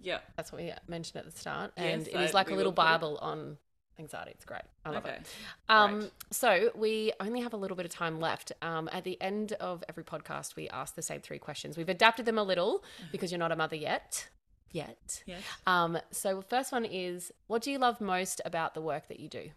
[0.00, 0.20] Yeah.
[0.36, 1.72] That's what we mentioned at the start.
[1.76, 3.58] And Yes, it is I- like a will little put it- Bible on
[3.98, 4.30] anxiety.
[4.30, 4.62] It's great.
[4.86, 5.16] I love Okay.
[5.16, 5.28] it.
[5.68, 6.12] Um, Great.
[6.30, 8.50] so we only have a little bit of time left.
[8.62, 11.76] Um, at the end of every podcast, we ask the same three questions.
[11.76, 14.30] We've adapted them a little because you're not a mother yet.
[14.70, 15.22] Yet.
[15.26, 15.42] Yes.
[15.66, 19.20] Um, so the first one is, what do you love most about the work that
[19.20, 19.50] you do?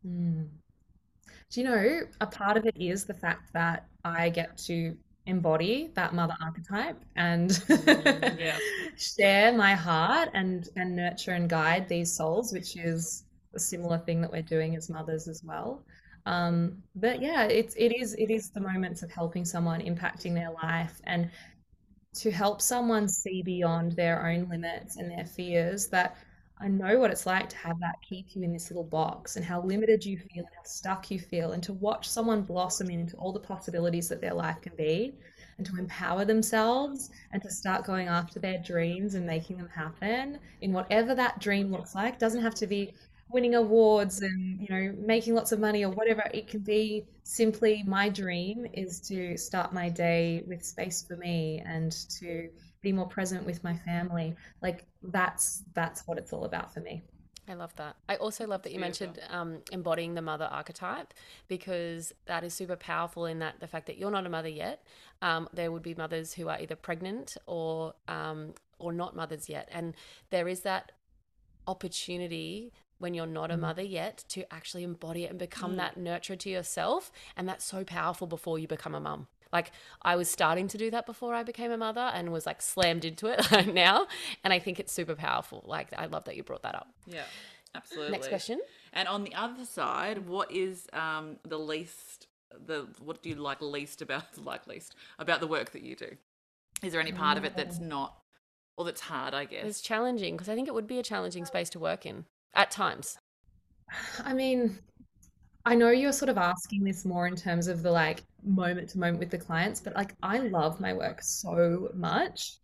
[0.00, 0.44] Hmm.
[1.50, 4.96] Do you know, a part of it is the fact that I get to
[5.26, 7.50] embody that mother archetype and
[8.38, 8.58] Yeah.
[8.96, 14.20] share my heart and and nurture and guide these souls, which is a similar thing
[14.22, 15.84] that we're doing as mothers as well.
[16.26, 20.50] Um, but yeah, it's it is it is the moments of helping someone, impacting their
[20.62, 21.30] life, and
[22.14, 26.16] to help someone see beyond their own limits and their fears that
[26.62, 29.44] I know what it's like to have that keep you in this little box and
[29.44, 33.16] how limited you feel and how stuck you feel, and to watch someone blossom into
[33.16, 35.12] all the possibilities that their life can be,
[35.58, 40.38] and to empower themselves and to start going after their dreams and making them happen
[40.60, 42.18] in whatever that dream looks like.
[42.18, 42.94] Doesn't have to be
[43.28, 47.82] winning awards and you know making lots of money or whatever it can be simply
[47.86, 52.50] my dream is to start my day with space for me and to
[52.82, 54.36] be more present with my family.
[54.60, 57.02] Like that's that's what it's all about for me.
[57.48, 57.96] I love that.
[58.08, 61.12] I also love that you mentioned um, embodying the mother archetype
[61.48, 64.84] because that is super powerful in that the fact that you're not a mother yet.
[65.22, 69.68] Um, there would be mothers who are either pregnant or um, or not mothers yet,
[69.72, 69.94] and
[70.30, 70.92] there is that
[71.66, 76.38] opportunity when you're not a mother yet to actually embody it and become that nurturer
[76.38, 79.26] to yourself, and that's so powerful before you become a mum.
[79.52, 79.72] Like
[80.02, 83.04] I was starting to do that before I became a mother and was like slammed
[83.04, 84.06] into it now.
[84.44, 85.62] And I think it's super powerful.
[85.66, 86.88] Like I love that you brought that up.
[87.06, 87.24] Yeah,
[87.74, 88.12] absolutely.
[88.12, 88.60] Next question.
[88.92, 92.26] And on the other side, what is um, the least
[92.66, 96.16] the what do you like least about like least about the work that you do?
[96.82, 98.16] Is there any part of it that's not
[98.76, 99.34] or that's hard?
[99.34, 99.64] I guess.
[99.64, 102.24] It's challenging because I think it would be a challenging space to work in
[102.54, 103.18] at times.
[104.24, 104.78] I mean,
[105.64, 108.98] I know you're sort of asking this more in terms of the like moment to
[108.98, 112.58] moment with the clients, but like I love my work so much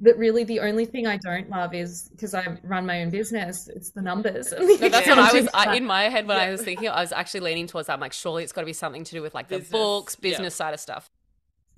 [0.00, 3.68] that really the only thing I don't love is because I run my own business,
[3.68, 4.50] it's the numbers.
[4.50, 6.88] the No, that's what I was I, in my head when I was thinking.
[6.88, 7.94] I was actually leaning towards that.
[7.94, 10.16] I'm like, surely it's got to be something to do with like the Business, books,
[10.20, 10.30] yeah.
[10.30, 11.10] business side of stuff.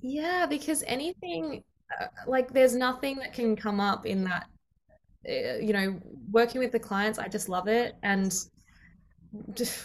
[0.01, 1.63] Yeah, because anything
[2.01, 4.47] uh, like there's nothing that can come up in that
[5.27, 5.99] uh, you know,
[6.31, 8.51] working with the clients, I just love it and just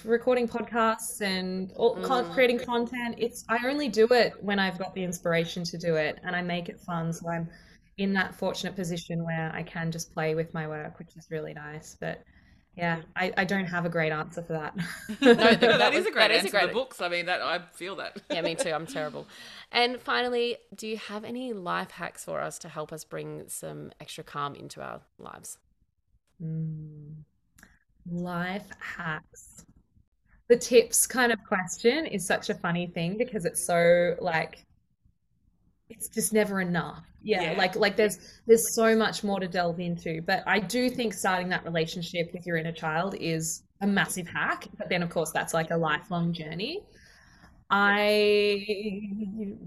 [0.05, 2.33] recording podcasts and all, con- Mm.
[2.35, 3.17] creating content.
[3.19, 6.43] It's I only do it when I've got the inspiration to do it and I
[6.43, 7.13] make it fun.
[7.13, 7.49] So I'm
[7.99, 11.53] in that fortunate position where I can just play with my work, which is really
[11.55, 11.97] nice.
[12.01, 12.23] But
[12.75, 14.75] yeah, I, I don't have a great answer for that.
[15.21, 16.51] No, that, that that was- is a great that is a answer.
[16.59, 17.01] great- The books.
[17.03, 18.21] I mean, that I feel that.
[18.31, 18.71] Yeah, me too.
[18.71, 19.27] I'm terrible.
[19.71, 23.91] And finally, do you have any life hacks for us to help us bring some
[24.01, 25.59] extra calm into our lives?
[26.43, 27.25] Mm.
[28.11, 29.65] Life hacks.
[30.49, 34.65] The tips kind of question is such a funny thing because it's so like
[35.89, 37.05] it's just never enough.
[37.23, 37.59] Yeah, Yeah.
[37.59, 40.21] like like there's there's so much more to delve into.
[40.23, 44.67] But I do think starting that relationship with your inner child is a massive hack.
[44.79, 46.83] But then of course that's like a lifelong journey.
[47.71, 48.67] I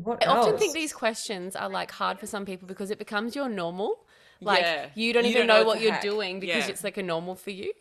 [0.04, 3.36] what I often think these questions are like hard for some people because it becomes
[3.36, 4.06] your normal.
[4.42, 4.90] Like Yeah.
[4.94, 6.02] you don't You even don't know know what you're hack.
[6.02, 6.72] doing because Yeah.
[6.72, 7.74] it's like a normal for you.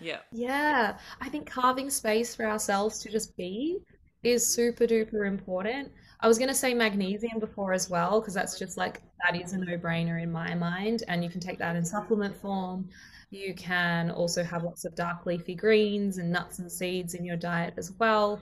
[0.00, 0.18] Yeah.
[0.32, 3.78] Yeah, I think carving space for ourselves to just be
[4.22, 5.90] is super duper important.
[6.20, 9.52] I was going to say magnesium before as well, because that's just like that is
[9.52, 11.04] a no-brainer in my mind.
[11.08, 12.88] And you can take that in supplement form.
[13.30, 17.36] You can also have lots of dark leafy greens and nuts and seeds in your
[17.36, 18.40] diet as well.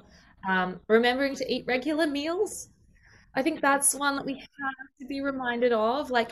[0.49, 2.69] Um, remembering to eat regular meals.
[3.35, 6.11] I think that's one that we have to be reminded of.
[6.11, 6.31] Like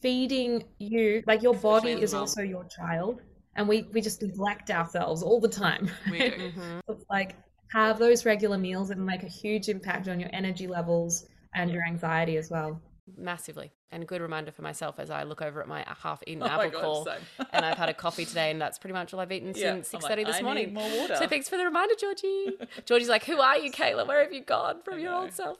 [0.00, 3.22] feeding you, like your body is also your child
[3.56, 5.90] and we we just neglect ourselves all the time.
[6.10, 6.30] We do.
[6.52, 6.80] Mhm.
[6.88, 7.36] It's like
[7.72, 11.82] have those regular meals and make a huge impact on your energy levels and your
[11.84, 12.80] anxiety as well.
[13.16, 13.72] Massively.
[13.92, 16.70] And a good reminder for myself as I look over at my half-eaten Oh apple
[16.70, 17.16] God, core.
[17.52, 19.92] and I've had a coffee today, and that's pretty much all I've eaten Yeah, since
[19.94, 20.66] I'm like, this I morning.
[20.66, 21.16] need more water.
[21.16, 22.56] So thanks for the reminder, Georgie.
[22.86, 24.06] Georgie's like, "Who are you, Kayla?
[24.08, 25.58] Where have you gone from your old self?"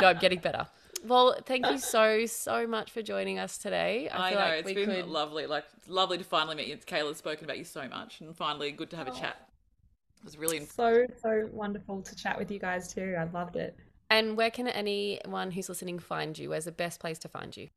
[0.00, 0.66] no, I'm getting better.
[1.04, 4.08] Well, thank you so so much for joining us today.
[4.08, 5.06] I, I feel know like it's we been could.
[5.06, 6.76] lovely, like lovely to finally meet you.
[6.76, 9.14] Kayla's spoken about you so much, and finally good to have a Oh.
[9.18, 9.48] chat.
[10.20, 13.14] It was really So so wonderful to chat with you guys too.
[13.18, 13.76] I loved it.
[14.10, 16.50] And where can anyone who's listening find you?
[16.50, 17.68] Where's the best place to find you?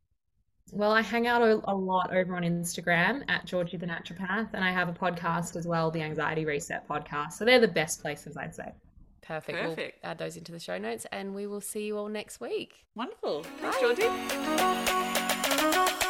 [0.72, 4.63] Well, I hang out a, a lot over on Instagram at Georgie the Naturopath, and
[4.63, 7.34] I have a podcast as well, the Anxiety Reset podcast.
[7.34, 8.72] So they're the best places, I'd say.
[9.22, 9.57] Perfect.
[9.57, 9.99] Perfect.
[10.03, 12.86] We'll add those into the show notes, and we will see you all next week.
[12.95, 13.43] wonderful.
[13.43, 13.93] Thanks, Bye.
[15.82, 16.01] Georgie.